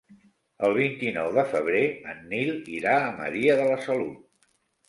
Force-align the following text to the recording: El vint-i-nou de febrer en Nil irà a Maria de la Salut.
El 0.67 0.71
vint-i-nou 0.77 1.29
de 1.35 1.43
febrer 1.51 1.83
en 2.13 2.25
Nil 2.31 2.51
irà 2.79 2.97
a 3.11 3.15
Maria 3.23 3.59
de 3.63 3.69
la 3.73 3.81
Salut. 3.89 4.53